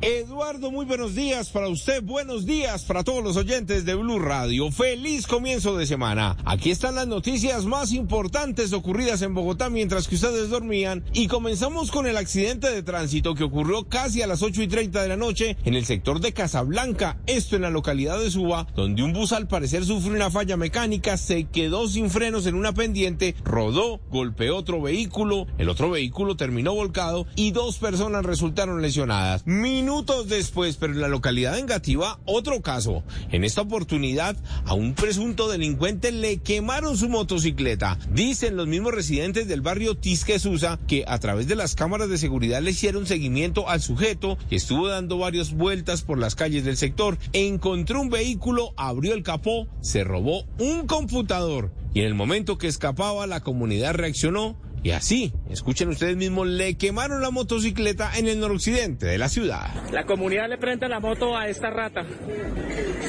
[0.00, 4.70] Eduardo, muy buenos días para usted, buenos días para todos los oyentes de Blue Radio.
[4.70, 6.36] Feliz comienzo de semana.
[6.44, 11.90] Aquí están las noticias más importantes ocurridas en Bogotá mientras que ustedes dormían y comenzamos
[11.90, 15.16] con el accidente de tránsito que ocurrió casi a las 8 y 30 de la
[15.16, 19.32] noche en el sector de Casablanca, esto en la localidad de Suba, donde un bus
[19.32, 24.58] al parecer sufrió una falla mecánica, se quedó sin frenos en una pendiente, rodó, golpeó
[24.58, 29.42] otro vehículo, el otro vehículo terminó volcado y dos personas resultaron lesionadas
[29.88, 33.04] minutos después, pero en la localidad de Engativá, otro caso.
[33.32, 37.98] En esta oportunidad, a un presunto delincuente le quemaron su motocicleta.
[38.12, 42.60] Dicen los mismos residentes del barrio Tisquesusa que a través de las cámaras de seguridad
[42.60, 47.16] le hicieron seguimiento al sujeto que estuvo dando varias vueltas por las calles del sector.
[47.32, 52.66] Encontró un vehículo, abrió el capó, se robó un computador y en el momento que
[52.66, 54.54] escapaba la comunidad reaccionó
[54.88, 59.66] y así, escuchen ustedes mismos, le quemaron la motocicleta en el noroccidente de la ciudad.
[59.92, 62.06] La comunidad le prende la moto a esta rata.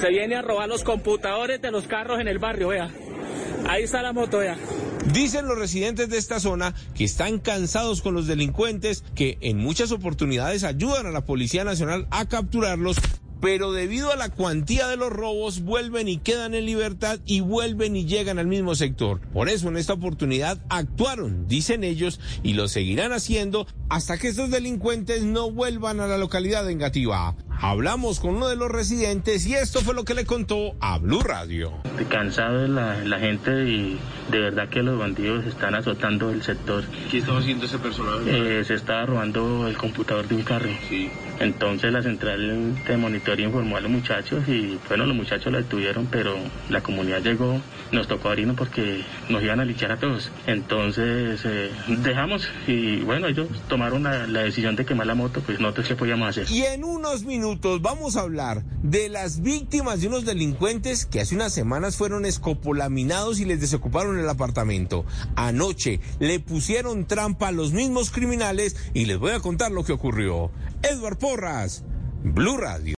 [0.02, 2.90] Se viene a robar los computadores de los carros en el barrio, vea.
[3.70, 4.58] Ahí está la moto, vea.
[5.14, 9.94] Dicen los residentes de esta zona que están cansados con los delincuentes que en muchas
[9.94, 12.98] oportunidades ayudan a la Policía Nacional a capturarlos
[13.42, 17.96] pero debido a la cuantía de los robos vuelven y quedan en libertad y vuelven
[17.96, 19.22] y llegan al mismo sector.
[19.34, 24.52] Por eso en esta oportunidad actuaron, dicen ellos, y lo seguirán haciendo hasta que estos
[24.52, 27.36] delincuentes no vuelvan a la localidad de Engativá.
[27.62, 31.20] Hablamos con uno de los residentes y esto fue lo que le contó a Blue
[31.20, 31.74] Radio.
[32.08, 34.00] Cansado de la, la gente y
[34.32, 36.86] de verdad que los bandidos están azotando el sector.
[37.12, 38.26] ¿Qué estaba haciendo ese personal?
[38.26, 40.70] Eh, se estaba robando el computador de un carro.
[40.88, 41.12] Sí.
[41.42, 46.08] Entonces la central de monitoreo informó a los muchachos y bueno, los muchachos la detuvieron,
[46.10, 46.36] pero
[46.70, 47.60] la comunidad llegó,
[47.92, 50.32] nos tocó abrirnos porque nos iban a lichar a todos.
[50.48, 51.72] Entonces eh,
[52.04, 55.96] dejamos y bueno, ellos tomaron la, la, decisión de quemar la moto, pues nosotros qué
[55.96, 56.50] podíamos hacer.
[56.50, 61.36] Y en unos minutos vamos a hablar de las víctimas de unos delincuentes que hace
[61.36, 65.06] unas semanas fueron escopolaminados y les desocuparon el apartamento.
[65.36, 69.94] Anoche le pusieron trampa a los mismos criminales y les voy a contar lo que
[69.94, 70.52] ocurrió.
[70.84, 71.84] Edward Porras,
[72.24, 72.88] Blue Radio.